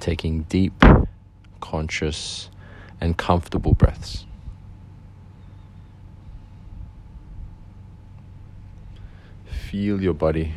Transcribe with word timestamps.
taking 0.00 0.42
deep, 0.42 0.82
conscious, 1.60 2.50
and 3.00 3.16
comfortable 3.16 3.74
breaths. 3.74 4.26
Feel 9.44 10.00
your 10.00 10.14
body 10.14 10.54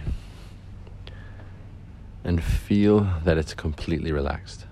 and 2.23 2.43
feel 2.43 3.07
that 3.23 3.37
it's 3.37 3.53
completely 3.53 4.11
relaxed. 4.11 4.65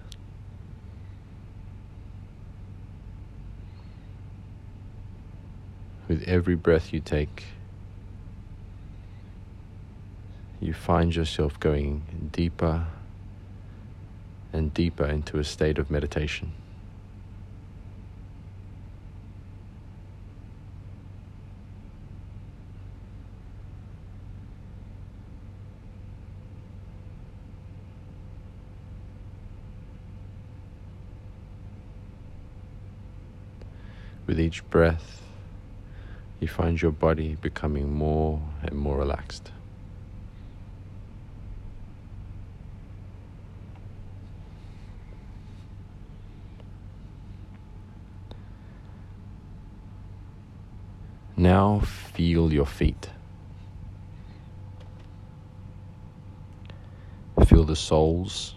With 6.08 6.22
every 6.24 6.56
breath 6.56 6.94
you 6.94 7.00
take, 7.00 7.46
you 10.60 10.74
find 10.74 11.16
yourself 11.16 11.60
going 11.60 12.30
deeper 12.32 12.88
and 14.56 14.74
deeper 14.74 15.06
into 15.06 15.38
a 15.38 15.44
state 15.44 15.78
of 15.78 15.92
meditation. 15.92 16.54
With 34.26 34.40
each 34.40 34.68
breath, 34.70 35.22
you 36.40 36.48
find 36.48 36.82
your 36.82 36.92
body 36.92 37.36
becoming 37.36 37.94
more 37.94 38.42
and 38.64 38.78
more 38.78 38.98
relaxed. 38.98 39.52
Now 51.46 51.80
feel 51.80 52.52
your 52.52 52.66
feet. 52.66 53.12
Feel 57.46 57.64
the 57.66 57.76
soles, 57.76 58.56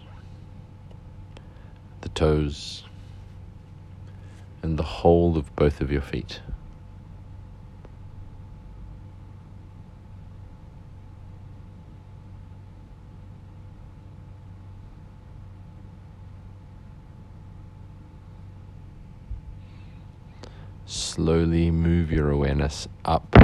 the 2.01 2.09
toes, 2.09 2.83
and 4.63 4.79
the 4.79 4.89
whole 4.97 5.37
of 5.37 5.55
both 5.55 5.81
of 5.81 5.91
your 5.91 6.01
feet. 6.01 6.41
Slowly 21.19 21.69
move 21.69 22.13
your 22.13 22.31
awareness 22.31 22.87
up 23.03 23.35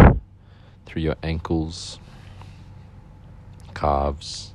through 0.86 1.02
your 1.02 1.18
ankles, 1.22 2.00
calves, 3.74 4.54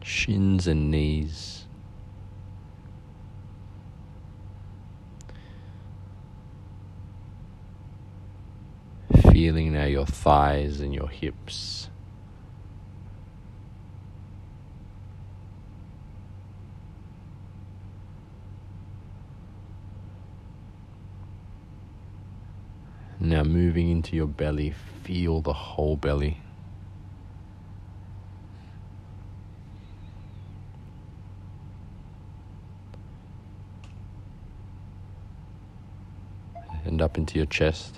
shins, 0.00 0.68
and 0.68 0.92
knees. 0.92 1.64
Feeling 9.32 9.72
now 9.72 9.86
your 9.86 10.06
thighs 10.06 10.78
and 10.78 10.94
your 10.94 11.08
hips. 11.08 11.90
Now 23.24 23.44
moving 23.44 23.88
into 23.88 24.16
your 24.16 24.26
belly, 24.26 24.74
feel 25.04 25.40
the 25.40 25.52
whole 25.52 25.94
belly. 25.94 26.38
And 36.84 37.00
up 37.00 37.16
into 37.16 37.38
your 37.38 37.46
chest. 37.46 37.94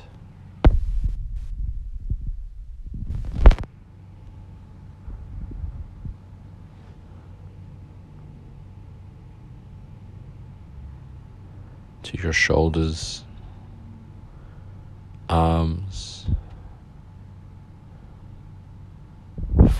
To 12.02 12.18
your 12.18 12.34
shoulders 12.34 13.24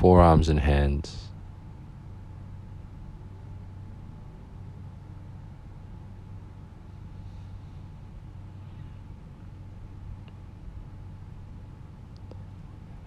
forearms, 0.05 0.51
and 0.51 0.61
hands. 0.61 1.31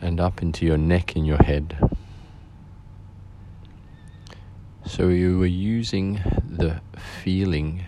And 0.02 0.20
up 0.20 0.42
into 0.42 0.66
your 0.66 0.80
neck 0.80 1.16
and 1.16 1.28
your 1.28 1.38
head. 1.38 1.78
So 4.84 5.10
you 5.10 5.44
are 5.44 5.46
using 5.46 6.20
the 6.50 6.82
feeling 7.22 7.86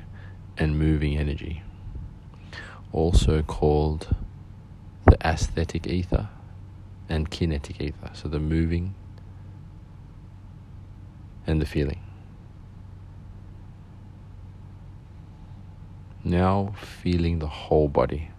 and 0.55 0.77
moving 0.77 1.17
energy, 1.17 1.63
also 2.91 3.41
called 3.41 4.15
the 5.05 5.17
aesthetic 5.27 5.87
ether 5.87 6.29
and 7.09 7.31
kinetic 7.31 7.81
ether. 7.81 8.11
So 8.13 8.29
the 8.29 8.39
moving 8.39 8.93
and 11.47 11.61
the 11.61 11.65
feeling. 11.65 11.99
Now 16.23 16.73
feeling 16.77 17.39
the 17.39 17.47
whole 17.47 17.87
body. 17.87 18.29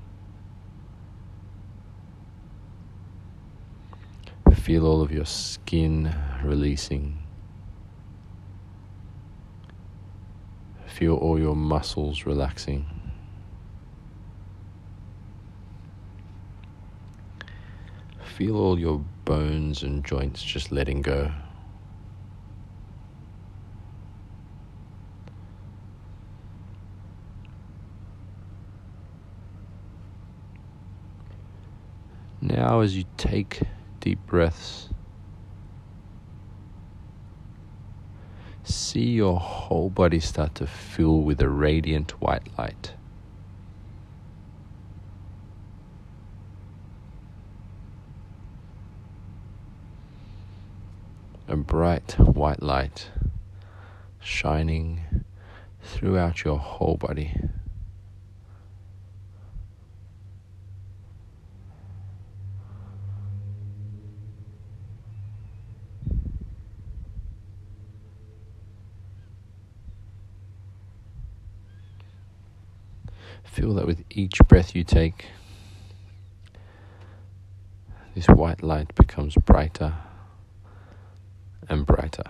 Feel 4.54 4.86
all 4.86 5.00
of 5.00 5.10
your 5.10 5.24
skin 5.24 6.14
releasing. 6.44 7.18
Feel 10.86 11.16
all 11.16 11.38
your 11.38 11.56
muscles 11.56 12.26
relaxing. 12.26 12.84
Feel 18.36 18.56
all 18.56 18.78
your 18.78 19.02
bones 19.24 19.82
and 19.82 20.04
joints 20.04 20.42
just 20.42 20.70
letting 20.70 21.00
go. 21.00 21.32
Now, 32.70 32.82
as 32.82 32.97
you 32.97 33.03
take 33.16 33.62
deep 33.98 34.25
breaths, 34.28 34.91
see 38.62 39.10
your 39.10 39.41
whole 39.41 39.91
body 39.91 40.20
start 40.20 40.54
to 40.54 40.69
fill 40.69 41.22
with 41.22 41.42
a 41.42 41.48
radiant 41.48 42.12
white 42.20 42.47
light. 42.56 42.92
A 51.48 51.56
bright 51.56 52.12
white 52.21 52.62
light 52.62 53.09
shining 54.21 55.24
throughout 55.83 56.44
your 56.44 56.59
whole 56.59 56.97
body. 56.97 57.34
Feel 73.45 73.75
that 73.75 73.87
with 73.87 74.04
each 74.10 74.39
breath 74.48 74.75
you 74.75 74.84
take, 74.84 75.27
this 78.15 78.27
white 78.27 78.63
light 78.63 78.95
becomes 78.95 79.34
brighter 79.34 79.95
and 81.69 81.84
brighter. 81.87 82.25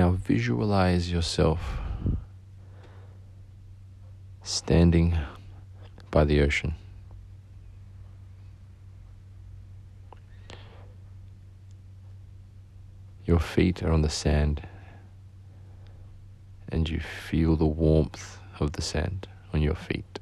Now 0.00 0.12
visualize 0.12 1.12
yourself 1.12 1.78
standing 4.42 5.18
by 6.10 6.24
the 6.24 6.40
ocean. 6.40 6.74
Your 13.26 13.40
feet 13.40 13.82
are 13.82 13.92
on 13.92 14.00
the 14.00 14.08
sand, 14.08 14.66
and 16.70 16.88
you 16.88 17.00
feel 17.00 17.56
the 17.56 17.66
warmth 17.66 18.38
of 18.58 18.72
the 18.72 18.82
sand 18.82 19.28
on 19.52 19.60
your 19.60 19.74
feet. 19.74 20.18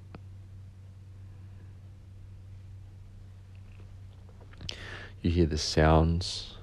You 5.23 5.31
hear 5.31 5.47
the 5.47 5.57
sounds, 5.57 6.55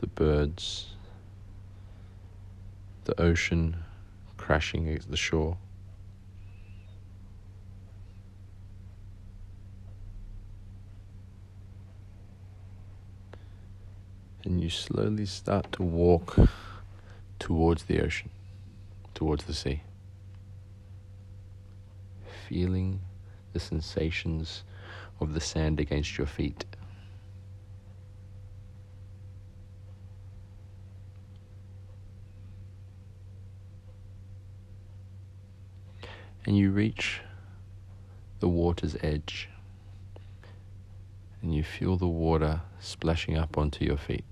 the 0.00 0.03
birds, 0.14 0.94
the 3.04 3.20
ocean 3.20 3.76
crashing 4.36 4.88
against 4.88 5.10
the 5.10 5.16
shore. 5.16 5.56
And 14.44 14.60
you 14.60 14.68
slowly 14.68 15.24
start 15.24 15.72
to 15.72 15.82
walk 15.82 16.36
towards 17.38 17.84
the 17.84 18.00
ocean, 18.02 18.30
towards 19.14 19.44
the 19.44 19.54
sea, 19.54 19.82
feeling 22.46 23.00
the 23.54 23.60
sensations 23.60 24.62
of 25.20 25.32
the 25.32 25.40
sand 25.40 25.80
against 25.80 26.18
your 26.18 26.26
feet. 26.26 26.64
And 36.46 36.56
you 36.58 36.70
reach 36.70 37.20
the 38.40 38.48
water's 38.48 38.96
edge 39.02 39.48
and 41.40 41.54
you 41.54 41.62
feel 41.62 41.96
the 41.96 42.08
water 42.08 42.62
splashing 42.80 43.36
up 43.36 43.58
onto 43.58 43.84
your 43.84 43.98
feet. 43.98 44.24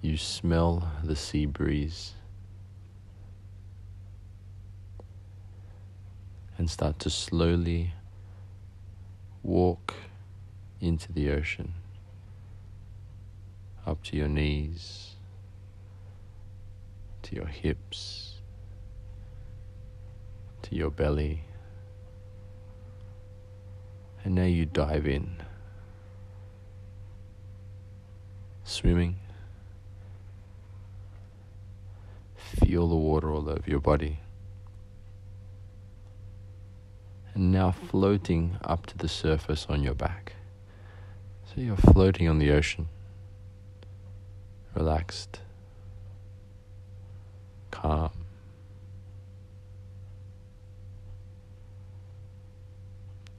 You 0.00 0.16
smell 0.16 0.90
the 1.04 1.14
sea 1.14 1.46
breeze 1.46 2.14
and 6.58 6.68
start 6.68 6.98
to 7.00 7.10
slowly 7.10 7.94
walk 9.44 9.94
into 10.80 11.12
the 11.12 11.30
ocean, 11.30 11.74
up 13.86 14.02
to 14.02 14.16
your 14.16 14.28
knees, 14.28 15.14
to 17.22 17.36
your 17.36 17.46
hips, 17.46 18.31
your 20.72 20.90
belly. 20.90 21.44
And 24.24 24.34
now 24.34 24.44
you 24.44 24.66
dive 24.66 25.06
in, 25.06 25.36
swimming. 28.64 29.16
Feel 32.36 32.88
the 32.88 32.96
water 32.96 33.32
all 33.32 33.48
over 33.48 33.64
your 33.66 33.80
body. 33.80 34.20
And 37.34 37.50
now 37.50 37.72
floating 37.72 38.58
up 38.62 38.86
to 38.86 38.98
the 38.98 39.08
surface 39.08 39.66
on 39.68 39.82
your 39.82 39.94
back. 39.94 40.34
So 41.46 41.60
you're 41.60 41.76
floating 41.76 42.28
on 42.28 42.38
the 42.38 42.50
ocean, 42.52 42.88
relaxed, 44.74 45.40
calm. 47.70 48.21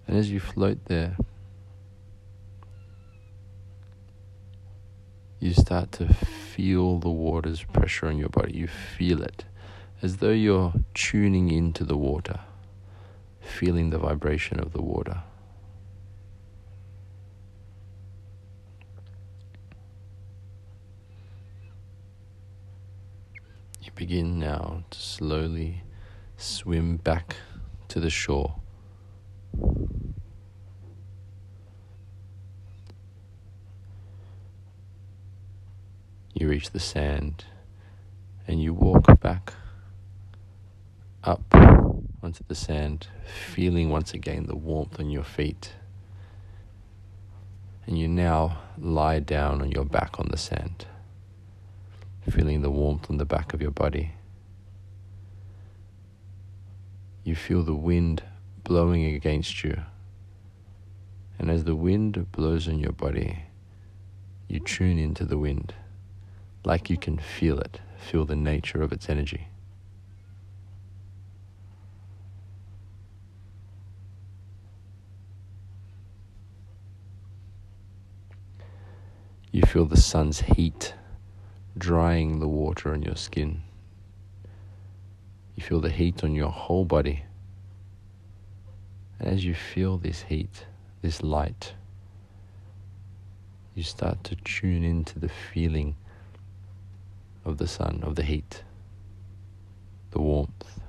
And 0.08 0.18
as 0.18 0.32
you 0.32 0.40
float 0.40 0.86
there, 0.86 1.18
you 5.40 5.54
start 5.54 5.92
to 5.94 6.14
feel 6.14 7.00
the 7.00 7.10
water's 7.10 7.64
pressure 7.64 8.08
on 8.08 8.18
your 8.18 8.30
body. 8.30 8.54
You 8.58 8.68
feel 8.68 9.22
it 9.22 9.46
as 10.02 10.18
though 10.18 10.32
you're 10.32 10.74
tuning 10.94 11.50
into 11.50 11.84
the 11.84 11.98
water, 11.98 12.42
feeling 13.42 13.90
the 13.90 13.98
vibration 13.98 14.60
of 14.60 14.74
the 14.74 14.82
water. 14.82 15.24
You 23.82 23.92
begin 23.96 24.40
now 24.40 24.84
to 24.92 25.00
slowly 25.00 25.84
swim 26.38 26.98
back 26.98 27.38
to 27.88 28.00
the 28.00 28.10
shore. 28.10 28.56
You 36.44 36.50
reach 36.50 36.72
the 36.72 36.80
sand 36.80 37.46
and 38.50 38.62
you 38.62 38.74
walk 38.74 39.18
back 39.22 39.54
up 41.24 41.42
onto 42.22 42.44
the 42.50 42.54
sand, 42.54 43.08
feeling 43.26 43.90
once 43.90 44.14
again 44.14 44.46
the 44.48 44.56
warmth 44.56 45.00
on 45.00 45.10
your 45.10 45.24
feet. 45.24 45.72
And 47.88 47.98
you 47.98 48.10
now 48.10 48.58
lie 48.78 49.20
down 49.20 49.62
on 49.62 49.72
your 49.72 49.86
back 49.86 50.20
on 50.20 50.28
the 50.32 50.38
sand, 50.38 50.86
feeling 52.30 52.62
the 52.62 52.70
warmth 52.70 53.10
on 53.10 53.16
the 53.16 53.26
back 53.26 53.54
of 53.54 53.62
your 53.62 53.72
body. 53.72 54.12
You 57.24 57.36
feel 57.36 57.64
the 57.64 57.74
wind 57.74 58.22
blowing 58.66 59.06
against 59.06 59.64
you. 59.64 59.82
And 61.40 61.50
as 61.50 61.64
the 61.64 61.76
wind 61.76 62.34
blows 62.34 62.68
on 62.68 62.80
your 62.80 62.92
body, 62.92 63.44
you 64.50 64.60
tune 64.60 65.00
into 65.00 65.24
the 65.24 65.38
wind 65.38 65.74
like 66.66 66.90
you 66.90 66.98
can 66.98 67.18
feel 67.18 67.60
it, 67.60 67.80
feel 67.98 68.26
the 68.26 68.36
nature 68.36 68.82
of 68.82 68.92
its 68.92 69.10
energy. 69.10 69.48
You 79.52 79.62
feel 79.62 79.86
the 79.86 80.02
sun's 80.02 80.42
heat 80.42 80.96
drying 81.78 82.40
the 82.40 82.48
water 82.48 82.92
on 82.92 83.04
your 83.04 83.16
skin. 83.16 83.62
You 85.56 85.64
feel 85.64 85.80
the 85.80 85.92
heat 85.92 86.24
on 86.24 86.34
your 86.34 86.50
whole 86.50 86.86
body. 86.86 87.24
And 89.20 89.28
as 89.30 89.46
you 89.46 89.54
feel 89.54 89.98
this 89.98 90.24
heat, 90.24 90.66
this 91.04 91.22
light, 91.22 91.74
you 93.76 93.84
start 93.84 94.24
to 94.24 94.36
tune 94.38 94.84
into 94.84 95.20
the 95.20 95.30
feeling 95.30 95.96
of 97.46 97.58
the 97.58 97.68
sun, 97.68 98.02
of 98.04 98.16
the 98.16 98.24
heat, 98.24 98.64
the 100.12 100.20
warmth. 100.20 100.80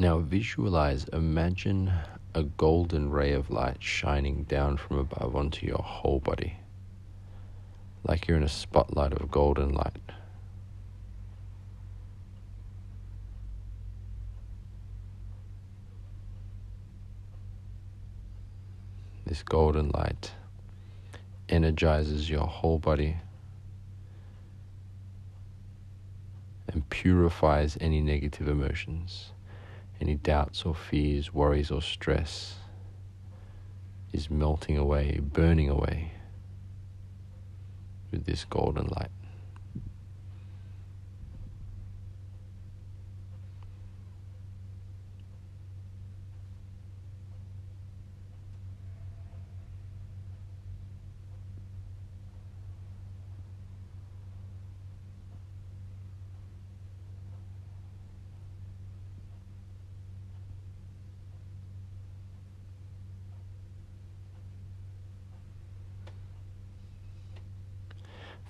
Now 0.00 0.18
visualize, 0.18 1.04
imagine 1.12 1.92
a 2.32 2.44
golden 2.44 3.10
ray 3.10 3.32
of 3.32 3.50
light 3.50 3.82
shining 3.82 4.44
down 4.44 4.76
from 4.76 4.98
above 4.98 5.34
onto 5.34 5.66
your 5.66 5.82
whole 5.82 6.20
body 6.20 6.58
like 8.08 8.26
you're 8.26 8.38
in 8.38 8.42
a 8.42 8.48
spotlight 8.48 9.12
of 9.12 9.30
golden 9.30 9.74
light. 9.74 10.00
This 19.26 19.42
golden 19.42 19.90
light 19.90 20.32
energizes 21.50 22.30
your 22.30 22.46
whole 22.46 22.78
body 22.78 23.18
and 26.66 26.88
purifies 26.88 27.76
any 27.78 28.00
negative 28.00 28.48
emotions, 28.48 29.32
any 30.00 30.14
doubts 30.14 30.64
or 30.64 30.74
fears, 30.74 31.34
worries 31.34 31.70
or 31.70 31.82
stress 31.82 32.54
is 34.14 34.30
melting 34.30 34.78
away, 34.78 35.20
burning 35.22 35.68
away 35.68 36.12
with 38.10 38.24
this 38.26 38.44
golden 38.44 38.86
light. 38.86 39.10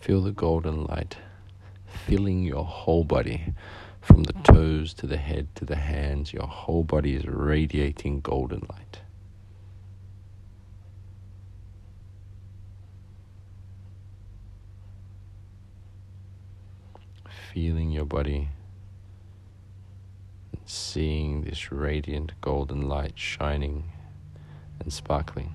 Feel 0.00 0.22
the 0.22 0.32
golden 0.32 0.84
light 0.84 1.16
filling 2.06 2.42
your 2.42 2.64
whole 2.64 3.04
body 3.04 3.52
from 4.00 4.22
the 4.22 4.32
toes 4.32 4.94
to 4.94 5.06
the 5.06 5.16
head 5.16 5.48
to 5.56 5.64
the 5.64 5.76
hands. 5.76 6.32
Your 6.32 6.46
whole 6.46 6.84
body 6.84 7.14
is 7.14 7.26
radiating 7.26 8.20
golden 8.20 8.60
light. 8.60 9.00
Feeling 17.52 17.90
your 17.90 18.04
body 18.04 18.48
and 20.52 20.60
seeing 20.64 21.42
this 21.42 21.72
radiant 21.72 22.32
golden 22.40 22.88
light 22.88 23.18
shining 23.18 23.90
and 24.80 24.92
sparkling. 24.92 25.54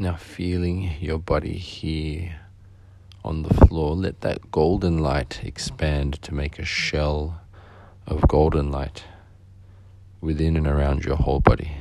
Now, 0.00 0.16
feeling 0.16 0.92
your 0.98 1.18
body 1.18 1.58
here 1.58 2.40
on 3.22 3.42
the 3.42 3.52
floor, 3.52 3.94
let 3.94 4.22
that 4.22 4.50
golden 4.50 4.96
light 4.96 5.42
expand 5.44 6.22
to 6.22 6.32
make 6.32 6.58
a 6.58 6.64
shell 6.64 7.42
of 8.06 8.26
golden 8.26 8.72
light 8.72 9.04
within 10.22 10.56
and 10.56 10.66
around 10.66 11.04
your 11.04 11.16
whole 11.16 11.40
body. 11.40 11.72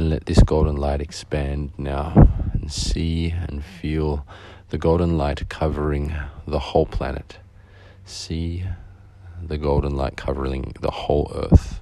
And 0.00 0.08
let 0.08 0.24
this 0.24 0.42
golden 0.42 0.76
light 0.76 1.02
expand 1.02 1.72
now 1.76 2.14
and 2.54 2.72
see 2.72 3.32
and 3.32 3.62
feel 3.62 4.26
the 4.70 4.78
golden 4.78 5.18
light 5.18 5.46
covering 5.50 6.14
the 6.46 6.58
whole 6.58 6.86
planet. 6.86 7.36
See 8.06 8.64
the 9.42 9.58
golden 9.58 9.94
light 9.94 10.16
covering 10.16 10.72
the 10.80 10.90
whole 10.90 11.30
earth. 11.34 11.79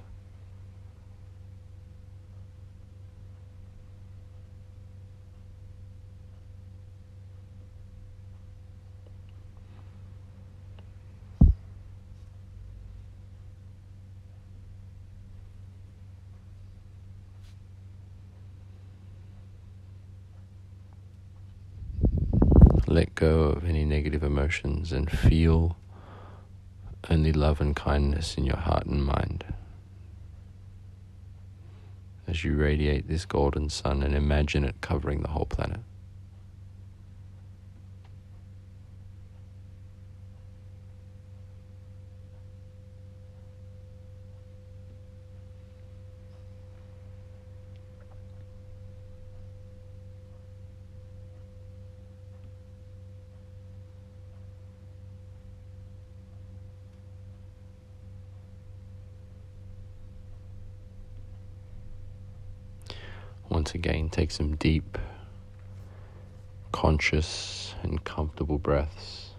Let 22.89 23.13
go 23.13 23.41
of 23.41 23.65
any 23.65 23.85
negative 23.85 24.23
emotions 24.23 24.91
and 24.91 25.11
feel 25.11 25.77
only 27.07 27.31
love 27.31 27.61
and 27.61 27.75
kindness 27.75 28.35
in 28.35 28.45
your 28.45 28.57
heart 28.57 28.87
and 28.87 29.05
mind. 29.05 29.45
As 32.25 32.43
you 32.43 32.55
radiate 32.55 33.07
this 33.07 33.25
golden 33.25 33.69
sun 33.69 34.01
and 34.01 34.15
imagine 34.15 34.63
it 34.63 34.81
covering 34.81 35.21
the 35.21 35.27
whole 35.27 35.45
planet. 35.45 35.81
Once 63.49 63.73
again, 63.73 64.09
take 64.09 64.31
some 64.31 64.55
deep, 64.55 64.97
conscious, 66.71 67.75
and 67.83 68.03
comfortable 68.03 68.57
breaths 68.57 69.31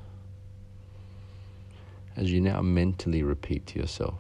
as 2.17 2.31
you 2.31 2.41
now 2.41 2.61
mentally 2.61 3.23
repeat 3.23 3.67
to 3.67 3.79
yourself 3.79 4.19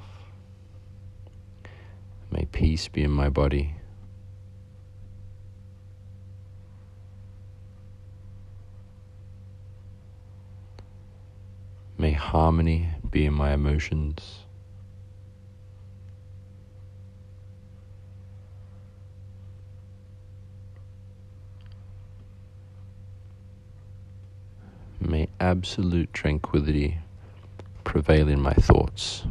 May 2.30 2.44
peace 2.44 2.86
be 2.86 3.02
in 3.02 3.10
my 3.10 3.28
body. 3.28 3.74
May 11.98 12.12
harmony 12.12 12.88
be 13.10 13.26
in 13.26 13.34
my 13.34 13.52
emotions. 13.52 14.44
May 25.10 25.26
absolute 25.40 26.12
tranquility 26.12 26.98
prevail 27.82 28.28
in 28.28 28.40
my 28.40 28.52
thoughts. 28.52 29.24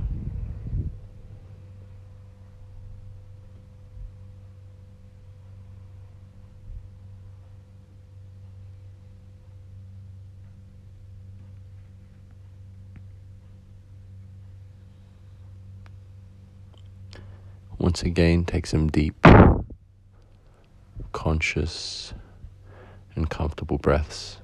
Once 17.77 18.03
again, 18.03 18.43
take 18.43 18.67
some 18.67 18.89
deep, 18.89 19.25
conscious, 21.13 22.13
and 23.15 23.29
comfortable 23.29 23.77
breaths. 23.77 24.39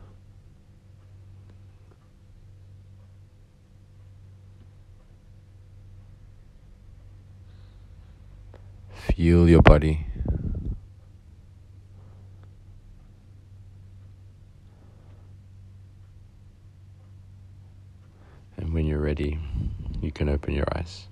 Feel 9.16 9.48
your 9.48 9.62
body. 9.62 10.06
And 18.58 18.74
when 18.74 18.86
you're 18.86 19.00
ready, 19.00 19.40
you 20.02 20.12
can 20.12 20.28
open 20.28 20.54
your 20.54 20.68
eyes. 20.76 21.08